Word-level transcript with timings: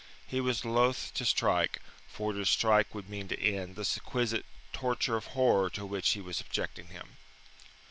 He 0.25 0.41
was 0.41 0.65
loth 0.65 1.13
to 1.13 1.25
strike, 1.25 1.79
for 2.07 2.33
to 2.33 2.43
strike 2.43 2.95
would 2.95 3.07
mean 3.07 3.27
to 3.27 3.39
end 3.39 3.75
this 3.75 3.97
exquisite 3.97 4.47
torture 4.73 5.15
of 5.15 5.27
horror 5.37 5.69
to 5.69 5.85
which 5.85 6.09
he 6.13 6.21
was 6.21 6.37
subjecting 6.37 6.87
him. 6.87 7.17